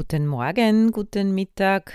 [0.00, 1.92] Guten Morgen, guten Mittag,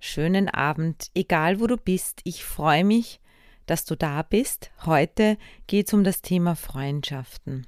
[0.00, 2.20] schönen Abend, egal wo du bist.
[2.24, 3.20] Ich freue mich,
[3.64, 4.70] dass du da bist.
[4.84, 7.66] Heute geht es um das Thema Freundschaften.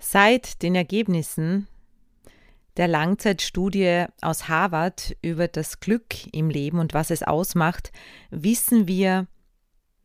[0.00, 1.68] Seit den Ergebnissen
[2.76, 7.92] der Langzeitstudie aus Harvard über das Glück im Leben und was es ausmacht,
[8.30, 9.28] wissen wir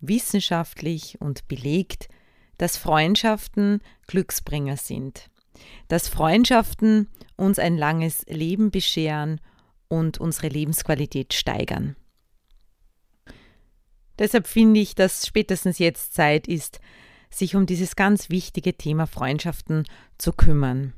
[0.02, 2.10] wissenschaftlich und belegt,
[2.60, 5.31] dass Freundschaften Glücksbringer sind
[5.88, 9.42] dass Freundschaften uns ein langes Leben bescheren
[9.88, 11.96] und unsere Lebensqualität steigern.
[14.20, 16.80] Deshalb finde ich, dass spätestens jetzt Zeit ist,
[17.30, 19.86] sich um dieses ganz wichtige Thema Freundschaften
[20.18, 20.94] zu kümmern.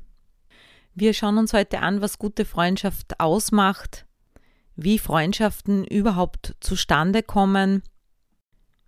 [0.94, 4.06] Wir schauen uns heute an, was gute Freundschaft ausmacht,
[4.76, 7.82] wie Freundschaften überhaupt zustande kommen.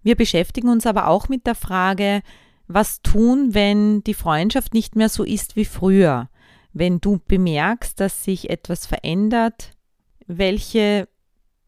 [0.03, 2.23] Wir beschäftigen uns aber auch mit der Frage,
[2.69, 6.29] was tun, wenn die Freundschaft nicht mehr so ist wie früher?
[6.73, 9.73] Wenn du bemerkst, dass sich etwas verändert,
[10.27, 11.09] welche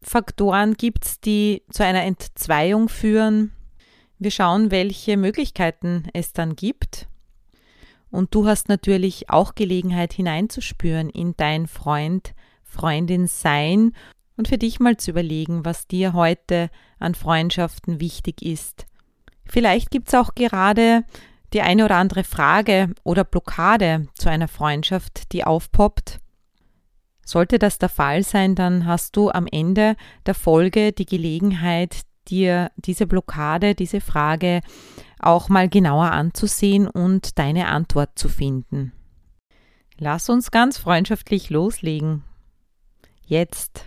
[0.01, 3.51] Faktoren gibt es, die zu einer Entzweiung führen?
[4.17, 7.07] Wir schauen, welche Möglichkeiten es dann gibt.
[8.11, 12.33] Und du hast natürlich auch Gelegenheit hineinzuspüren in dein Freund,
[12.63, 13.93] Freundin sein
[14.35, 18.88] und für dich mal zu überlegen, was dir heute an Freundschaften wichtig ist
[19.49, 21.03] Vielleicht gibt es auch gerade
[21.53, 26.19] die eine oder andere Frage oder Blockade zu einer Freundschaft, die aufpoppt.
[27.25, 29.95] Sollte das der Fall sein, dann hast du am Ende
[30.27, 34.61] der Folge die Gelegenheit, dir diese Blockade, diese Frage
[35.19, 38.93] auch mal genauer anzusehen und deine Antwort zu finden.
[39.97, 42.23] Lass uns ganz freundschaftlich loslegen.
[43.25, 43.85] Jetzt.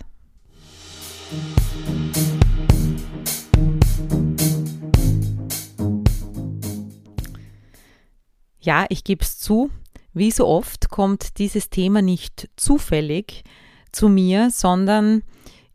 [8.62, 9.70] Ja, ich gebe es zu,
[10.14, 13.42] wie so oft kommt dieses Thema nicht zufällig
[13.90, 15.22] zu mir, sondern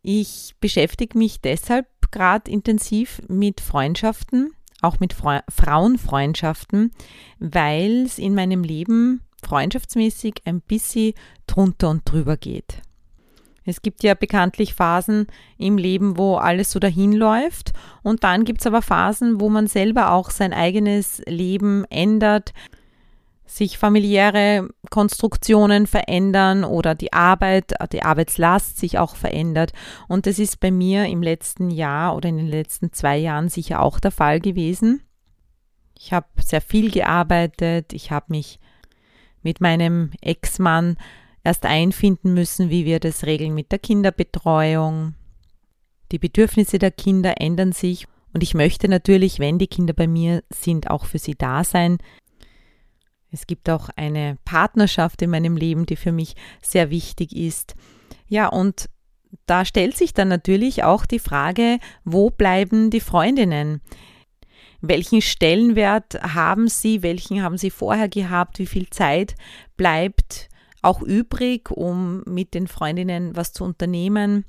[0.01, 6.91] ich beschäftige mich deshalb gerade intensiv mit Freundschaften, auch mit Fre Frauenfreundschaften,
[7.39, 11.13] weil es in meinem Leben freundschaftsmäßig ein bisschen
[11.45, 12.81] drunter und drüber geht.
[13.65, 15.27] Es gibt ja bekanntlich Phasen
[15.57, 19.67] im Leben, wo alles so dahin läuft und dann gibt es aber Phasen, wo man
[19.67, 22.53] selber auch sein eigenes Leben ändert,
[23.47, 29.73] sich familiäre Konstruktionen verändern oder die Arbeit, die Arbeitslast sich auch verändert.
[30.07, 33.81] Und das ist bei mir im letzten Jahr oder in den letzten zwei Jahren sicher
[33.81, 35.01] auch der Fall gewesen.
[35.97, 37.93] Ich habe sehr viel gearbeitet.
[37.93, 38.59] Ich habe mich
[39.41, 40.97] mit meinem Ex-Mann
[41.43, 45.15] erst einfinden müssen, wie wir das regeln mit der Kinderbetreuung.
[46.11, 50.43] Die Bedürfnisse der Kinder ändern sich und ich möchte natürlich, wenn die Kinder bei mir
[50.49, 51.97] sind, auch für sie da sein.
[53.31, 57.75] Es gibt auch eine Partnerschaft in meinem Leben, die für mich sehr wichtig ist.
[58.27, 58.89] Ja, und
[59.45, 63.81] da stellt sich dann natürlich auch die Frage, wo bleiben die Freundinnen?
[64.81, 67.03] Welchen Stellenwert haben sie?
[67.03, 68.59] Welchen haben sie vorher gehabt?
[68.59, 69.35] Wie viel Zeit
[69.75, 70.49] bleibt
[70.81, 74.45] auch übrig, um mit den Freundinnen was zu unternehmen?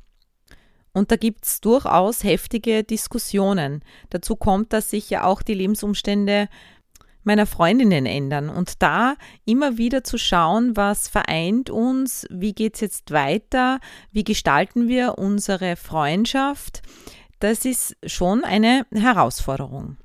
[0.93, 3.83] Und da gibt es durchaus heftige Diskussionen.
[4.11, 6.49] Dazu kommt, dass sich ja auch die Lebensumstände
[7.29, 12.81] meiner Freundinnen ändern und da immer wieder zu schauen, was vereint uns, wie geht es
[12.81, 13.81] jetzt weiter,
[14.11, 16.83] wie gestalten wir unsere Freundschaft,
[17.39, 19.99] das ist schon eine Herausforderung.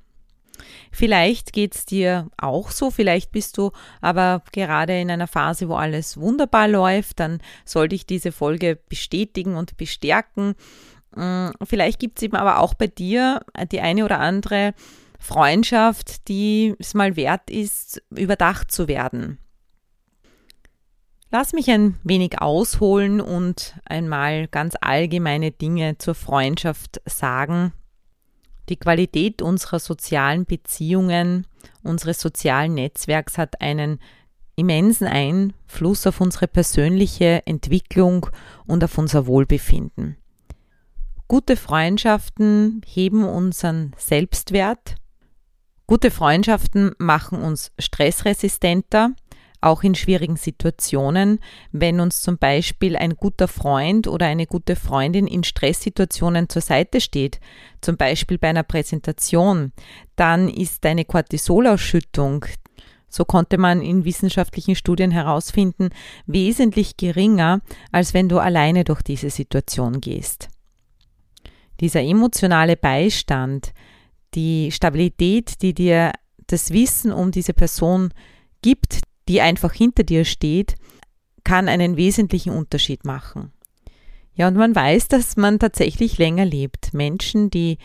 [0.92, 3.72] Vielleicht geht es dir auch so, vielleicht bist du
[4.02, 9.56] aber gerade in einer Phase, wo alles wunderbar läuft, dann sollte ich diese Folge bestätigen
[9.56, 10.56] und bestärken.
[11.16, 13.42] Hm, vielleicht gibt es eben aber auch bei dir
[13.72, 14.74] die eine oder andere
[15.24, 19.38] Freundschaft, die es mal wert ist, überdacht zu werden.
[21.32, 27.72] Lass mich ein wenig ausholen und einmal ganz allgemeine Dinge zur Freundschaft sagen.
[28.68, 31.48] Die Qualität unserer sozialen Beziehungen,
[31.84, 34.00] unseres sozialen Netzwerks hat einen
[34.56, 38.28] immensen Einfluss auf unsere persönliche Entwicklung
[38.68, 40.18] und auf unser Wohlbefinden.
[41.30, 44.98] Gute Freundschaften heben unseren Selbstwert,
[45.94, 49.12] Gute Freundschaften machen uns stressresistenter,
[49.62, 51.38] auch in schwierigen Situationen,
[51.72, 57.00] wenn uns zum Beispiel ein guter Freund oder eine gute Freundin in Stresssituationen zur Seite
[57.00, 57.40] steht,
[57.80, 59.72] zum Beispiel bei einer Präsentation,
[60.16, 62.48] dann ist deine Cortisolausschüttung,
[63.08, 65.90] so konnte man in wissenschaftlichen Studien herausfinden,
[66.26, 67.62] wesentlich geringer,
[67.92, 70.48] als wenn du alleine durch diese Situation gehst.
[71.82, 73.74] Dieser emotionale Beistand,
[74.36, 76.12] die Stabilität, die dir
[76.48, 78.14] das Wissen um diese Person
[78.62, 80.76] gibt, die einfach hinter dir steht,
[81.44, 83.52] kann einen wesentlichen Unterschied machen.
[84.36, 86.94] Ja, und man weiß, dass man tatsächlich länger lebt.
[86.94, 87.78] Menschen, die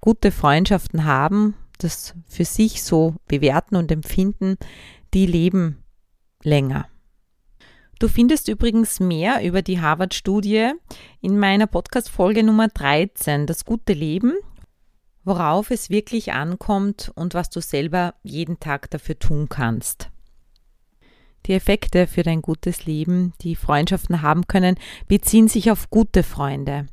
[0.00, 4.56] gute Freundschaften haben, das für sich so bewerten und empfinden,
[5.14, 5.82] die leben
[6.42, 6.86] länger.
[7.98, 10.72] Du findest übrigens mehr über die Harvard-Studie
[11.20, 14.34] in meiner Podcast-Folge Nummer 13, das gute Leben,
[15.24, 20.10] worauf es wirklich ankommt und was du selber jeden Tag dafür tun kannst.
[21.46, 24.76] Die Effekte für dein gutes Leben, die Freundschaften haben können,
[25.08, 26.86] beziehen sich auf gute Freunde.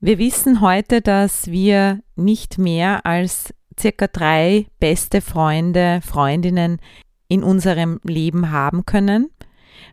[0.00, 6.78] Wir wissen heute, dass wir nicht mehr als circa drei beste Freunde, Freundinnen
[7.28, 9.30] in unserem Leben haben können.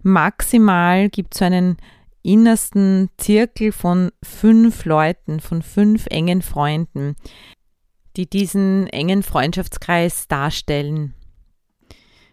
[0.03, 1.77] Maximal gibt es so einen
[2.21, 7.16] innersten Zirkel von fünf Leuten, von fünf engen Freunden,
[8.16, 11.13] die diesen engen Freundschaftskreis darstellen.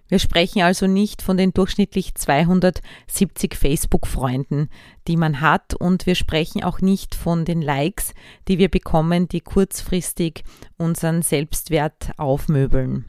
[0.09, 4.69] Wir sprechen also nicht von den durchschnittlich 270 Facebook-Freunden,
[5.09, 8.15] die man hat, und wir sprechen auch nicht von den Likes,
[8.47, 10.45] die wir bekommen, die kurzfristig
[10.77, 13.07] unseren Selbstwert aufmöbeln.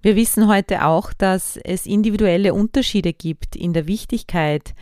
[0.00, 4.74] Wir wissen heute auch, dass es individuelle Unterschiede gibt in der Wichtigkeit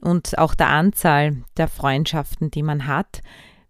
[0.00, 3.22] und auch der Anzahl der Freundschaften, die man hat.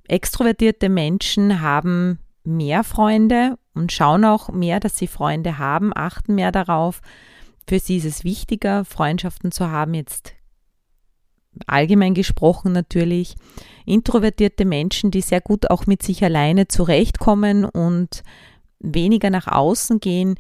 [0.09, 6.53] Extrovertierte Menschen haben mehr Freunde und schauen auch mehr, dass sie Freunde haben, achten mehr
[6.53, 7.01] darauf.
[7.69, 10.35] Für sie ist es wichtiger, Freundschaften zu haben, jetzt
[11.67, 13.35] allgemein gesprochen natürlich.
[13.85, 18.23] Introvertierte Menschen, die sehr gut auch mit sich alleine zurechtkommen und
[18.79, 20.39] weniger nach außen gehen,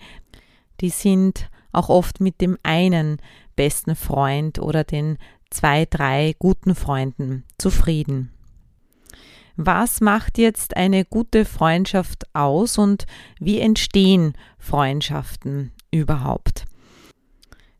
[0.80, 3.18] die sind auch oft mit dem einen
[3.54, 5.18] besten Freund oder den
[5.50, 8.32] zwei, drei guten Freunden zufrieden.
[9.56, 13.06] Was macht jetzt eine gute Freundschaft aus und
[13.40, 16.66] wie entstehen Freundschaften überhaupt?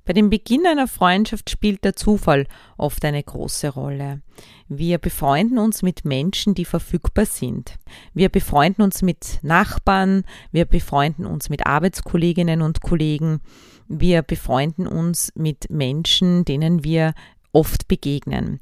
[0.07, 2.47] Bei dem Beginn einer Freundschaft spielt der Zufall
[2.79, 4.23] oft eine große Rolle.
[4.69, 7.75] Wir befreunden uns mit Menschen, die verfügbar sind.
[8.15, 13.41] Wir befreunden uns mit Nachbarn, wir befreunden uns mit Arbeitskolleginnen und Kollegen,
[13.89, 17.13] wir befreunden uns mit Menschen, denen wir
[17.57, 18.61] oft begegnen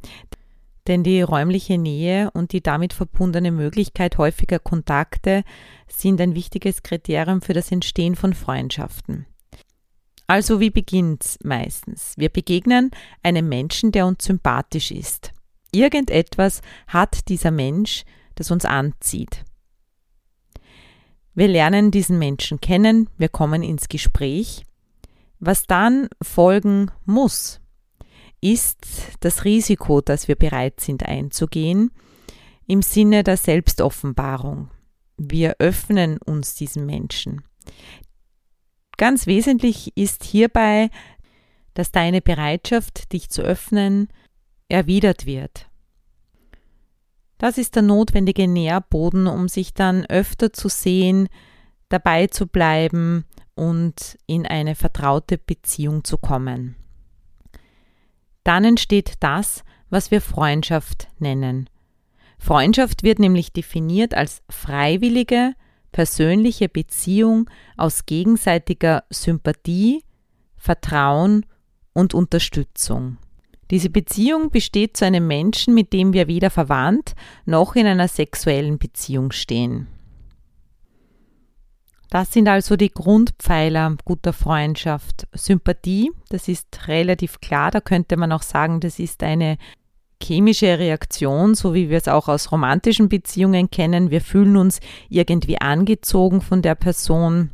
[0.86, 5.44] denn die räumliche Nähe und die damit verbundene Möglichkeit häufiger Kontakte
[5.88, 9.26] sind ein wichtiges Kriterium für das Entstehen von Freundschaften.
[10.26, 12.14] Also wie beginnt's meistens?
[12.16, 12.90] Wir begegnen
[13.22, 15.32] einem Menschen, der uns sympathisch ist.
[15.72, 18.04] Irgendetwas hat dieser Mensch,
[18.34, 19.44] das uns anzieht.
[21.34, 24.64] Wir lernen diesen Menschen kennen, wir kommen ins Gespräch.
[25.40, 27.60] Was dann folgen muss,
[28.44, 28.86] ist
[29.20, 31.90] das Risiko, das wir bereit sind einzugehen,
[32.66, 34.70] im Sinne der Selbstoffenbarung.
[35.16, 37.42] Wir öffnen uns diesen Menschen.
[38.98, 40.90] Ganz wesentlich ist hierbei,
[41.72, 44.08] dass deine Bereitschaft, dich zu öffnen,
[44.68, 45.70] erwidert wird.
[47.38, 51.28] Das ist der notwendige Nährboden, um sich dann öfter zu sehen,
[51.88, 53.24] dabei zu bleiben
[53.54, 56.76] und in eine vertraute Beziehung zu kommen.
[58.44, 61.68] Dann entsteht das, was wir Freundschaft nennen.
[62.38, 65.54] Freundschaft wird nämlich definiert als freiwillige,
[65.92, 70.04] persönliche Beziehung aus gegenseitiger Sympathie,
[70.56, 71.46] Vertrauen
[71.92, 73.18] und Unterstützung.
[73.70, 77.14] Diese Beziehung besteht zu einem Menschen, mit dem wir weder verwandt
[77.46, 79.86] noch in einer sexuellen Beziehung stehen.
[82.14, 85.26] Das sind also die Grundpfeiler guter Freundschaft.
[85.32, 89.58] Sympathie, das ist relativ klar, da könnte man auch sagen, das ist eine
[90.22, 94.12] chemische Reaktion, so wie wir es auch aus romantischen Beziehungen kennen.
[94.12, 94.78] Wir fühlen uns
[95.08, 97.50] irgendwie angezogen von der Person.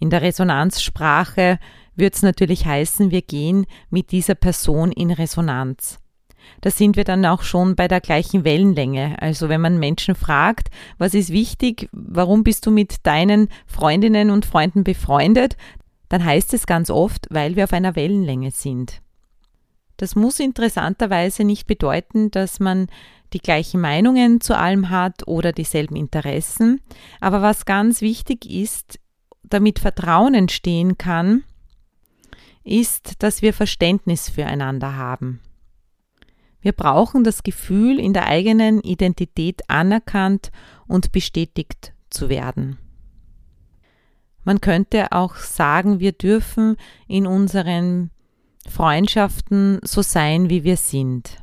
[0.00, 1.60] In der Resonanzsprache
[1.94, 6.00] wird es natürlich heißen, wir gehen mit dieser Person in Resonanz
[6.60, 9.16] da sind wir dann auch schon bei der gleichen Wellenlänge.
[9.20, 14.46] Also wenn man Menschen fragt, was ist wichtig, warum bist du mit deinen Freundinnen und
[14.46, 15.56] Freunden befreundet,
[16.08, 19.02] dann heißt es ganz oft, weil wir auf einer Wellenlänge sind.
[19.96, 22.88] Das muss interessanterweise nicht bedeuten, dass man
[23.32, 26.80] die gleichen Meinungen zu allem hat oder dieselben Interessen.
[27.20, 28.98] Aber was ganz wichtig ist,
[29.42, 31.44] damit Vertrauen entstehen kann,
[32.62, 35.40] ist, dass wir Verständnis füreinander haben.
[36.66, 40.50] Wir brauchen das Gefühl, in der eigenen Identität anerkannt
[40.88, 42.76] und bestätigt zu werden.
[44.42, 48.10] Man könnte auch sagen, wir dürfen in unseren
[48.68, 51.40] Freundschaften so sein, wie wir sind.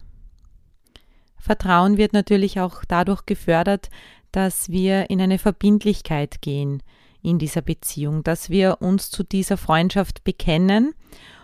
[1.39, 3.89] Vertrauen wird natürlich auch dadurch gefördert,
[4.33, 6.83] dass wir in eine Verbindlichkeit gehen
[7.21, 10.93] in dieser Beziehung, dass wir uns zu dieser Freundschaft bekennen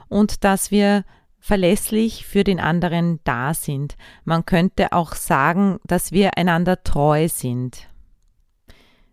[0.09, 1.05] und dass wir
[1.39, 3.95] verlässlich für den anderen da sind.
[4.25, 7.89] Man könnte auch sagen, dass wir einander treu sind.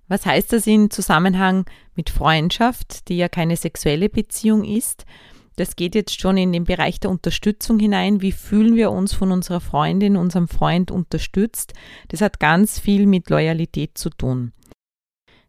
[0.08, 5.04] Was heißt das in Zusammenhang mit Freundschaft, die ja keine sexuelle Beziehung ist?
[5.56, 8.20] Das geht jetzt schon in den Bereich der Unterstützung hinein.
[8.20, 11.72] Wie fühlen wir uns von unserer Freundin, unserem Freund unterstützt?
[12.08, 14.52] Das hat ganz viel mit Loyalität zu tun.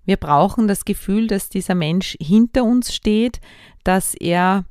[0.06, 3.42] Wir brauchen das Gefühl, dass dieser Mensch hinter uns steht,
[3.84, 4.64] dass er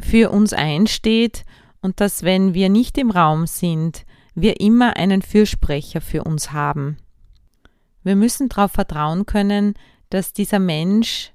[0.00, 1.44] für uns einsteht
[1.80, 6.98] und dass, wenn wir nicht im Raum sind, wir immer einen Fürsprecher für uns haben.
[8.02, 9.74] Wir müssen darauf vertrauen können,
[10.10, 11.32] dass dieser Mensch,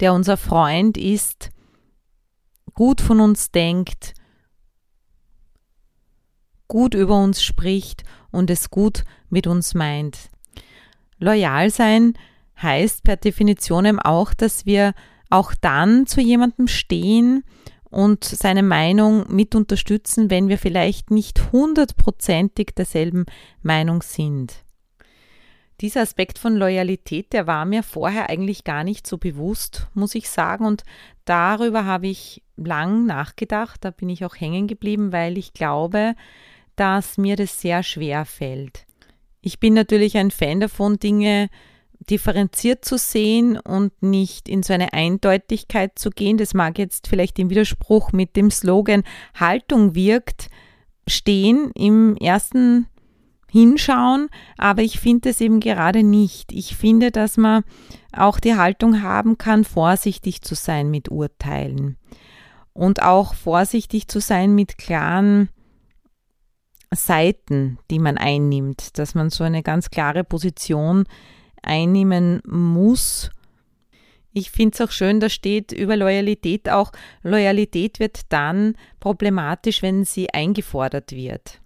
[0.00, 1.50] der unser Freund ist,
[2.74, 4.14] gut von uns denkt,
[6.68, 10.30] gut über uns spricht und es gut mit uns meint.
[11.18, 12.14] Loyal sein
[12.60, 14.92] heißt per Definition auch, dass wir
[15.30, 17.44] auch dann zu jemandem stehen
[17.90, 23.26] und seine Meinung mit unterstützen, wenn wir vielleicht nicht hundertprozentig derselben
[23.62, 24.64] Meinung sind.
[25.80, 30.30] Dieser Aspekt von Loyalität, der war mir vorher eigentlich gar nicht so bewusst, muss ich
[30.30, 30.64] sagen.
[30.64, 30.84] Und
[31.26, 33.84] darüber habe ich lang nachgedacht.
[33.84, 36.14] Da bin ich auch hängen geblieben, weil ich glaube,
[36.76, 38.86] dass mir das sehr schwer fällt.
[39.42, 41.50] Ich bin natürlich ein Fan davon, Dinge
[42.10, 46.38] differenziert zu sehen und nicht in so eine Eindeutigkeit zu gehen.
[46.38, 49.02] Das mag jetzt vielleicht im Widerspruch mit dem Slogan
[49.34, 50.48] Haltung wirkt
[51.08, 52.88] stehen im ersten
[53.50, 56.52] hinschauen, aber ich finde es eben gerade nicht.
[56.52, 57.62] Ich finde, dass man
[58.12, 61.96] auch die Haltung haben kann, vorsichtig zu sein mit Urteilen
[62.72, 65.48] und auch vorsichtig zu sein mit klaren
[66.92, 71.04] Seiten, die man einnimmt, dass man so eine ganz klare Position
[71.62, 73.30] einnehmen muss.
[74.32, 80.04] Ich finde es auch schön, da steht über Loyalität auch, Loyalität wird dann problematisch, wenn
[80.04, 81.60] sie eingefordert wird.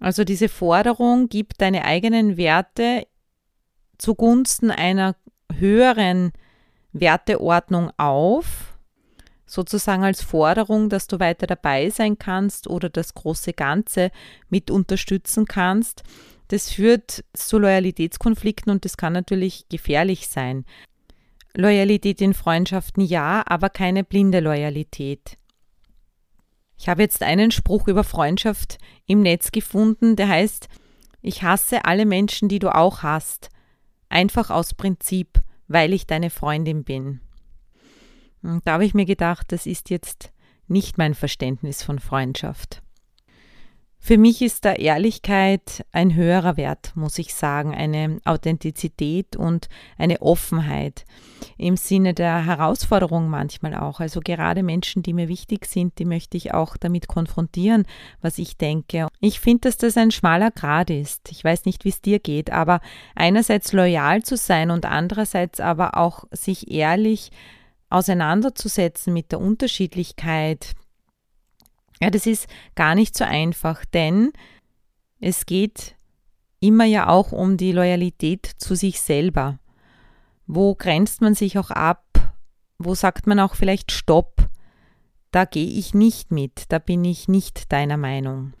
[0.00, 3.06] Also diese Forderung gibt deine eigenen Werte
[3.98, 5.14] zugunsten einer
[5.52, 6.32] höheren
[6.92, 8.74] Werteordnung auf,
[9.46, 14.10] sozusagen als Forderung, dass du weiter dabei sein kannst oder das große Ganze
[14.48, 16.02] mit unterstützen kannst.
[16.50, 20.64] Das führt zu Loyalitätskonflikten und das kann natürlich gefährlich sein.
[21.54, 25.38] Loyalität in Freundschaften ja, aber keine blinde Loyalität.
[26.76, 30.68] Ich habe jetzt einen Spruch über Freundschaft im Netz gefunden, der heißt,
[31.22, 33.50] ich hasse alle Menschen, die du auch hast,
[34.08, 37.20] einfach aus Prinzip, weil ich deine Freundin bin.
[38.42, 40.32] Und da habe ich mir gedacht, das ist jetzt
[40.66, 42.82] nicht mein Verständnis von Freundschaft.
[44.02, 50.22] Für mich ist da Ehrlichkeit ein höherer Wert, muss ich sagen, eine Authentizität und eine
[50.22, 51.04] Offenheit
[51.58, 54.00] im Sinne der Herausforderung manchmal auch.
[54.00, 57.84] Also gerade Menschen, die mir wichtig sind, die möchte ich auch damit konfrontieren,
[58.22, 59.06] was ich denke.
[59.20, 61.30] Ich finde, dass das ein schmaler Grad ist.
[61.30, 62.80] Ich weiß nicht, wie es dir geht, aber
[63.14, 67.30] einerseits loyal zu sein und andererseits aber auch sich ehrlich
[67.90, 70.74] auseinanderzusetzen mit der Unterschiedlichkeit,
[72.00, 74.32] ja, das ist gar nicht so einfach, denn
[75.20, 75.96] es geht
[76.60, 79.58] immer ja auch um die Loyalität zu sich selber.
[80.46, 82.04] Wo grenzt man sich auch ab?
[82.78, 84.48] Wo sagt man auch vielleicht Stopp?
[85.30, 88.54] Da gehe ich nicht mit, da bin ich nicht deiner Meinung.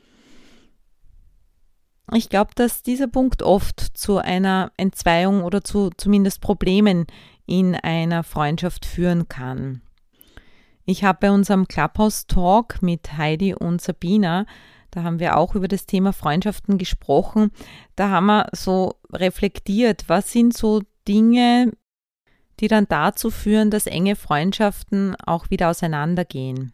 [2.12, 7.06] Ich glaube, dass dieser Punkt oft zu einer Entzweiung oder zu zumindest Problemen
[7.46, 9.82] in einer Freundschaft führen kann.
[10.84, 14.46] Ich habe bei unserem Clubhouse-Talk mit Heidi und Sabina,
[14.90, 17.52] da haben wir auch über das Thema Freundschaften gesprochen,
[17.96, 21.72] da haben wir so reflektiert, was sind so Dinge,
[22.58, 26.72] die dann dazu führen, dass enge Freundschaften auch wieder auseinandergehen.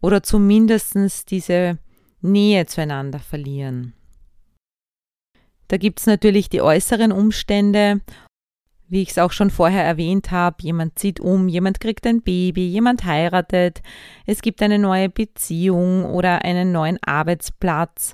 [0.00, 1.78] Oder zumindest diese
[2.20, 3.94] Nähe zueinander verlieren.
[5.68, 8.00] Da gibt es natürlich die äußeren Umstände
[8.92, 12.66] wie ich es auch schon vorher erwähnt habe, jemand zieht um, jemand kriegt ein Baby,
[12.66, 13.80] jemand heiratet,
[14.26, 18.12] es gibt eine neue Beziehung oder einen neuen Arbeitsplatz.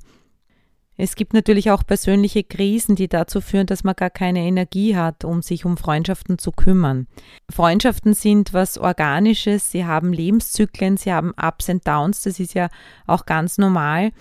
[0.97, 5.25] Es gibt natürlich auch persönliche Krisen, die dazu führen, dass man gar keine Energie hat,
[5.25, 7.09] um sich um Freundschaften zu kümmern.
[7.51, 12.69] Freundschaften sind was Organisches, sie haben Lebenszyklen, sie haben Ups und Downs, das ist ja
[13.09, 14.13] auch ganz normal.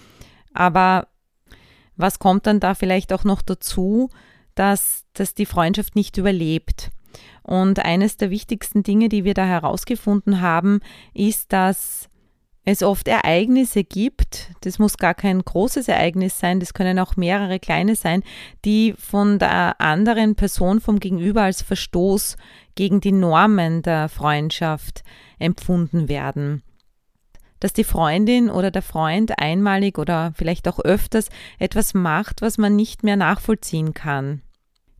[0.55, 1.07] Aber
[1.97, 4.09] was kommt dann da vielleicht auch noch dazu,
[4.59, 6.91] dass, dass die Freundschaft nicht überlebt?
[7.43, 10.81] Und eines der wichtigsten Dinge, die wir da herausgefunden haben,
[11.13, 12.09] ist, dass
[12.69, 17.59] es oft Ereignisse gibt, das muss gar kein großes Ereignis sein, das können auch mehrere
[17.59, 18.23] kleine sein,
[18.65, 22.35] die von der anderen Person vom Gegenüber als Verstoß
[22.75, 25.03] gegen die Normen der Freundschaft
[25.39, 26.61] empfunden werden.
[27.61, 32.75] Dass die Freundin oder der Freund einmalig oder vielleicht auch öfters etwas macht, was man
[32.75, 34.41] nicht mehr nachvollziehen kann.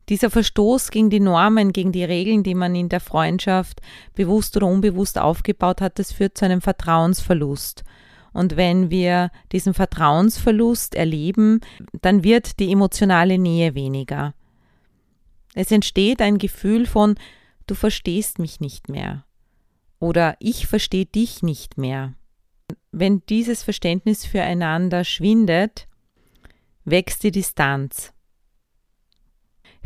[0.08, 3.80] Dieser Verstoß gegen die Normen, gegen die Regeln, die man in der Freundschaft
[4.14, 7.84] bewusst oder unbewusst aufgebaut hat, das führt zu einem Vertrauensverlust.
[8.32, 11.60] Und wenn wir diesen Vertrauensverlust erleben,
[12.00, 14.34] dann wird die emotionale Nähe weniger.
[15.54, 17.16] Es entsteht ein Gefühl von,
[17.66, 19.24] du verstehst mich nicht mehr
[20.00, 22.14] oder ich verstehe dich nicht mehr.
[22.92, 25.88] Wenn dieses Verständnis füreinander schwindet,
[26.84, 28.12] wächst die Distanz.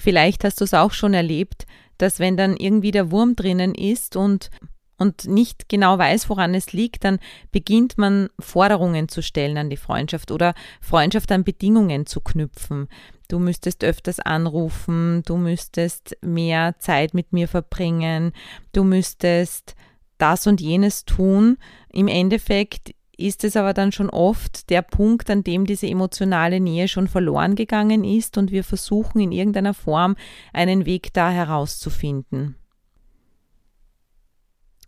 [0.03, 1.65] Vielleicht hast du es auch schon erlebt,
[1.97, 4.51] dass wenn dann irgendwie der Wurm drinnen ist und
[4.99, 7.19] und nicht genau weiß, woran es liegt, dann
[7.53, 12.89] beginnt man Forderungen zu stellen an die Freundschaft oder Freundschaft an Bedingungen zu knüpfen.
[13.29, 18.33] Du müsstest öfters anrufen, du müsstest mehr Zeit mit mir verbringen,
[18.73, 19.77] du müsstest
[20.19, 21.59] das und jenes tun.
[21.93, 22.93] Im Endeffekt
[23.27, 27.55] ist es aber dann schon oft der Punkt, an dem diese emotionale Nähe schon verloren
[27.55, 30.17] gegangen ist und wir versuchen in irgendeiner Form
[30.53, 32.57] einen Weg da herauszufinden.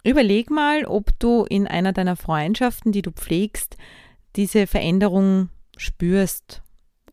[0.05, 3.76] Überleg mal, ob du in einer deiner Freundschaften, die du pflegst,
[4.37, 6.62] diese Veränderung spürst,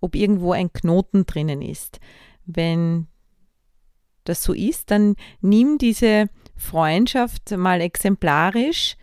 [0.01, 2.00] ob irgendwo ein Knoten drinnen ist.
[2.46, 3.08] Wenn
[4.25, 8.98] das so ist, dann nimm diese Freundschaft mal exemplarisch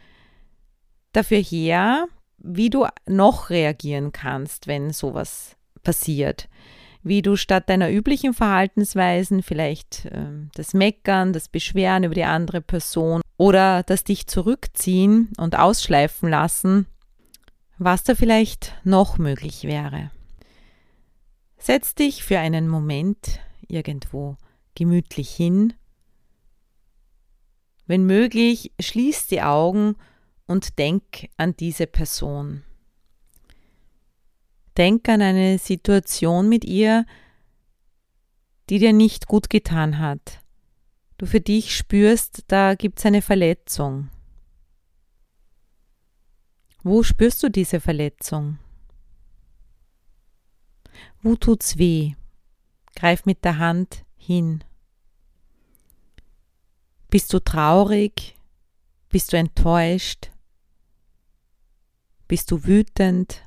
[1.12, 2.06] dafür her,
[2.39, 6.49] wie du noch reagieren kannst, wenn sowas passiert.
[7.02, 12.61] Wie du statt deiner üblichen Verhaltensweisen vielleicht äh, das Meckern, das Beschweren über die andere
[12.61, 16.87] Person oder das dich zurückziehen und ausschleifen lassen,
[17.78, 20.11] was da vielleicht noch möglich wäre.
[21.56, 24.37] Setz dich für einen Moment irgendwo
[24.75, 25.75] gemütlich hin.
[27.87, 29.97] Wenn möglich, schließ die Augen
[30.49, 32.65] und denk an diese Person.
[34.76, 37.06] Denk an eine Situation mit ihr,
[38.69, 40.43] die dir nicht gut getan hat.
[41.19, 44.11] Du für dich spürst, da gibt es eine Verletzung.
[46.82, 48.58] Wo spürst du diese Verletzung?
[51.23, 52.15] Wo tut's weh?
[52.95, 54.65] Greif mit der Hand hin.
[57.11, 58.37] Bist du traurig?
[59.08, 60.30] Bist du enttäuscht?
[62.28, 63.43] Bist du wütend?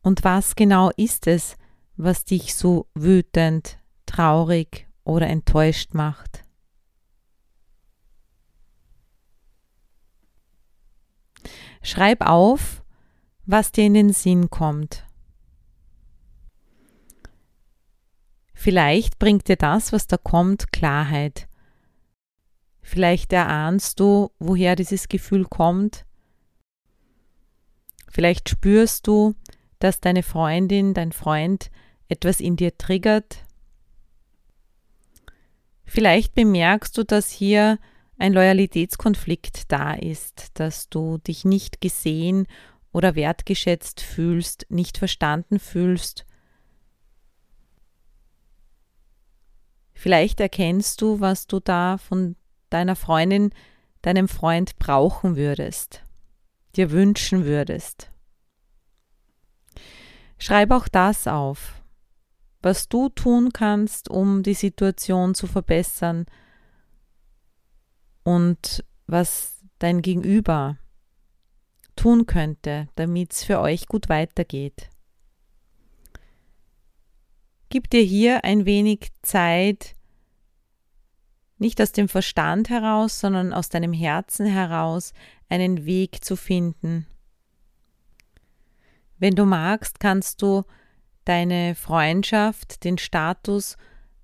[0.00, 1.56] Und was genau ist es,
[1.96, 6.44] was dich so wütend, traurig oder enttäuscht macht?
[11.82, 12.82] Schreib auf,
[13.44, 15.06] was dir in den Sinn kommt.
[18.54, 21.48] Vielleicht bringt dir das, was da kommt, Klarheit
[22.86, 26.04] Vielleicht erahnst du, woher dieses Gefühl kommt.
[28.10, 29.34] Vielleicht spürst du,
[29.78, 31.70] dass deine Freundin, dein Freund
[32.08, 33.46] etwas in dir triggert.
[35.86, 37.78] Vielleicht bemerkst du, dass hier
[38.18, 42.46] ein Loyalitätskonflikt da ist, dass du dich nicht gesehen
[42.92, 46.26] oder wertgeschätzt fühlst, nicht verstanden fühlst.
[49.94, 52.36] Vielleicht erkennst du, was du da von
[52.70, 53.50] deiner Freundin,
[54.02, 56.02] deinem Freund brauchen würdest,
[56.76, 58.10] dir wünschen würdest.
[60.38, 61.82] Schreib auch das auf,
[62.62, 66.26] was du tun kannst, um die Situation zu verbessern
[68.24, 70.78] und was dein Gegenüber
[71.96, 74.90] tun könnte, damit es für euch gut weitergeht.
[77.68, 79.96] Gib dir hier ein wenig Zeit,
[81.58, 85.12] nicht aus dem Verstand heraus, sondern aus deinem Herzen heraus
[85.48, 87.06] einen Weg zu finden.
[89.18, 90.64] Wenn du magst, kannst du
[91.24, 93.76] deine Freundschaft, den Status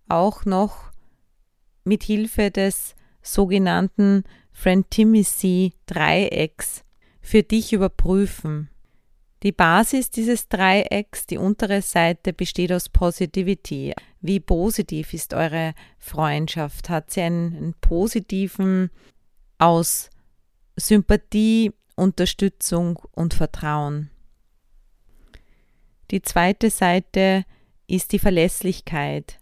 [0.09, 0.91] auch noch
[1.85, 6.85] mit Hilfe des sogenannten Friend Frientimacy Dreiecks
[7.21, 8.70] für dich überprüfen.
[9.43, 13.95] Die Basis dieses Dreiecks, die untere Seite, besteht aus Positivity.
[14.21, 16.91] Wie positiv ist eure Freundschaft?
[16.91, 18.91] Hat sie einen, einen positiven
[19.59, 20.11] aus
[20.77, 24.11] Sympathie, Unterstützung und Vertrauen?
[26.11, 27.45] Die zweite Seite
[27.87, 29.41] ist die Verlässlichkeit.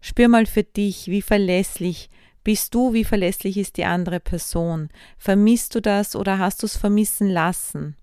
[0.00, 2.10] Spür mal für dich, wie verlässlich
[2.42, 4.88] bist du, wie verlässlich ist die andere Person.
[5.16, 7.96] Vermisst du das oder hast du es vermissen lassen?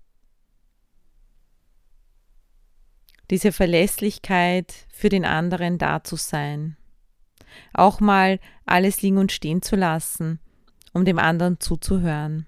[3.30, 6.76] Diese Verlässlichkeit für den anderen da zu sein.
[7.72, 10.40] Auch mal alles liegen und stehen zu lassen,
[10.92, 12.46] um dem anderen zuzuhören.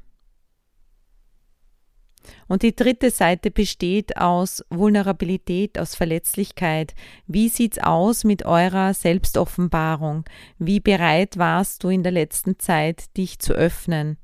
[2.47, 6.95] Und die dritte Seite besteht aus Vulnerabilität, aus Verletzlichkeit.
[7.27, 10.25] Wie sieht's aus mit eurer Selbstoffenbarung?
[10.59, 14.19] Wie bereit warst du in der letzten Zeit, dich zu öffnen,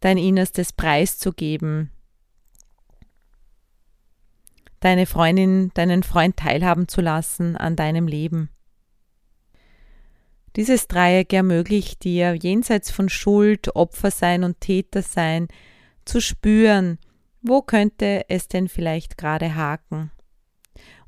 [0.00, 1.90] dein Innerstes preiszugeben,
[4.82, 8.50] deine Freundin, deinen Freund teilhaben zu lassen an deinem Leben.
[10.56, 15.48] Dieses Dreieck ermöglicht dir, jenseits von Schuld, Opfer sein und Täter sein,
[16.04, 16.98] zu spüren,
[17.40, 20.10] wo könnte es denn vielleicht gerade haken,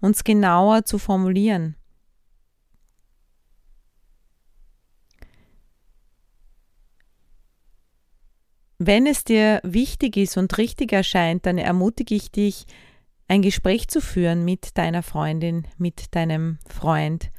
[0.01, 1.77] uns genauer zu formulieren.
[8.79, 12.67] Wenn es dir wichtig ist und richtig erscheint, dann ermutige ich dich,
[13.35, 17.31] ein Gespräch zu führen mit deiner Freundin, mit deinem Freund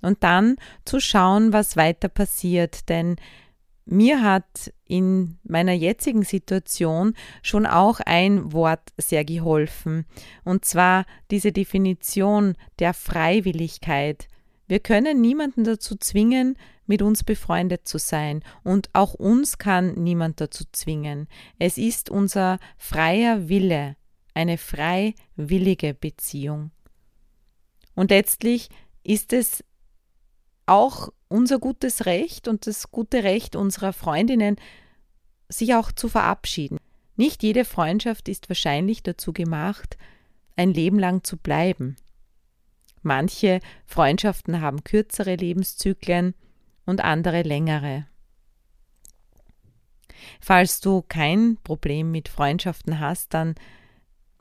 [0.00, 2.88] und dann zu schauen, was weiter passiert.
[2.88, 3.16] Denn
[3.84, 7.12] mir hat in meiner jetzigen Situation
[7.42, 10.06] schon auch ein Wort sehr geholfen,
[10.42, 14.28] und zwar diese Definition der Freiwilligkeit.
[14.68, 20.40] Wir können niemanden dazu zwingen, mit uns befreundet zu sein, und auch uns kann niemand
[20.40, 21.28] dazu zwingen.
[21.58, 23.96] Es ist unser freier Wille,
[24.34, 26.70] eine freiwillige Beziehung.
[27.94, 28.68] Und letztlich
[29.02, 29.64] ist es
[30.66, 34.56] auch unser gutes Recht und das gute Recht unserer Freundinnen,
[35.48, 36.78] sich auch zu verabschieden.
[37.16, 39.98] Nicht jede Freundschaft ist wahrscheinlich dazu gemacht,
[40.56, 41.96] ein Leben lang zu bleiben.
[43.02, 46.34] Manche Freundschaften haben kürzere Lebenszyklen
[46.86, 48.06] und andere längere.
[50.40, 53.54] Falls du kein Problem mit Freundschaften hast, dann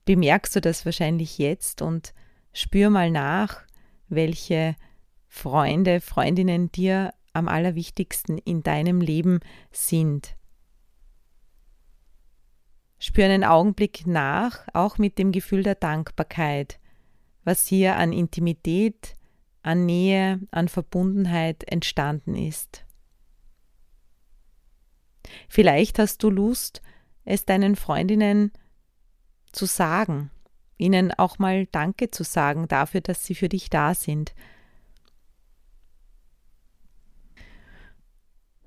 [0.06, 2.14] bemerkst du das wahrscheinlich jetzt und
[2.54, 3.64] spür mal nach,
[4.10, 4.76] welche
[5.28, 9.40] Freunde, Freundinnen dir am allerwichtigsten in deinem Leben
[9.72, 10.36] sind.
[13.00, 16.80] Spür einen Augenblick nach, auch mit dem Gefühl der Dankbarkeit,
[17.44, 19.16] was hier an Intimität,
[19.64, 22.86] an Nähe, an Verbundenheit entstanden ist.
[25.48, 26.82] Vielleicht hast du Lust,
[27.24, 28.52] es deinen Freundinnen
[29.52, 30.32] zu sagen,
[30.78, 34.34] ihnen auch mal Danke zu sagen dafür, dass sie für dich da sind.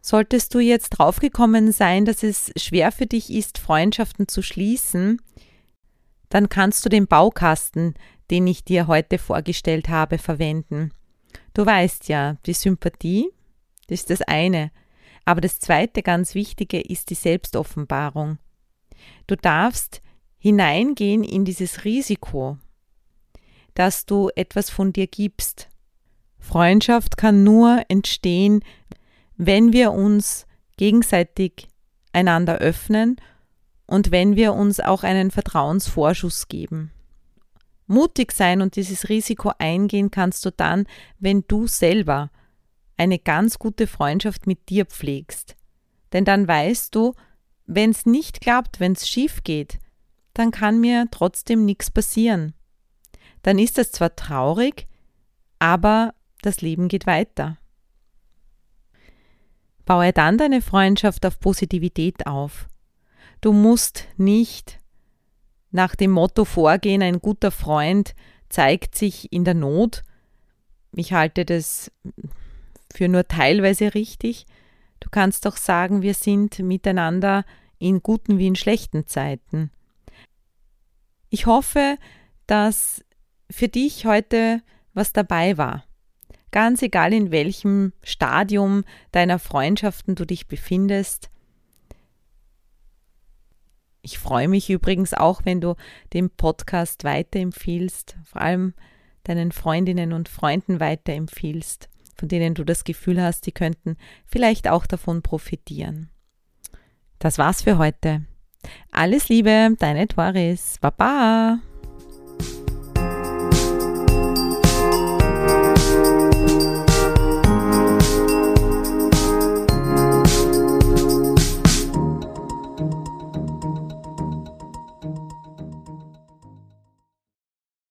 [0.00, 5.20] Solltest du jetzt draufgekommen sein, dass es schwer für dich ist, Freundschaften zu schließen,
[6.28, 7.94] dann kannst du den Baukasten,
[8.30, 10.92] den ich dir heute vorgestellt habe, verwenden.
[11.54, 13.30] Du weißt ja, die Sympathie,
[13.86, 14.72] das ist das eine,
[15.24, 18.38] aber das zweite ganz wichtige ist die Selbstoffenbarung.
[19.26, 20.02] Du darfst
[20.44, 22.58] hineingehen in dieses Risiko,
[23.72, 25.70] dass du etwas von dir gibst.
[26.38, 28.62] Freundschaft kann nur entstehen,
[29.38, 31.68] wenn wir uns gegenseitig
[32.12, 33.16] einander öffnen
[33.86, 36.92] und wenn wir uns auch einen Vertrauensvorschuss geben.
[37.86, 40.86] Mutig sein und dieses Risiko eingehen kannst du dann,
[41.18, 42.30] wenn du selber
[42.98, 45.56] eine ganz gute Freundschaft mit dir pflegst.
[46.12, 47.14] Denn dann weißt du,
[47.64, 49.78] wenn es nicht klappt, wenn es schief geht,
[50.34, 52.54] dann kann mir trotzdem nichts passieren.
[53.42, 54.86] Dann ist es zwar traurig,
[55.58, 57.58] aber das Leben geht weiter.
[59.84, 62.68] Baue dann deine Freundschaft auf Positivität auf.
[63.40, 64.78] Du musst nicht
[65.70, 68.14] nach dem Motto vorgehen, ein guter Freund
[68.48, 70.02] zeigt sich in der Not.
[70.92, 71.90] Ich halte das
[72.94, 74.46] für nur teilweise richtig.
[75.00, 77.44] Du kannst doch sagen, wir sind miteinander
[77.78, 79.70] in guten wie in schlechten Zeiten.
[81.34, 81.98] Ich hoffe,
[82.46, 83.04] dass
[83.50, 85.84] für dich heute was dabei war.
[86.52, 91.30] Ganz egal in welchem Stadium deiner Freundschaften du dich befindest.
[94.00, 95.74] Ich freue mich übrigens auch, wenn du
[96.12, 98.72] den Podcast weiterempfiehlst, vor allem
[99.24, 104.86] deinen Freundinnen und Freunden weiterempfiehlst, von denen du das Gefühl hast, die könnten vielleicht auch
[104.86, 106.10] davon profitieren.
[107.18, 108.24] Das war's für heute.
[108.92, 110.76] Alles Liebe, deine Doris.
[110.80, 111.58] Baba.